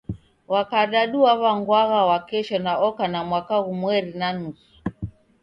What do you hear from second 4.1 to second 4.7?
na nusu.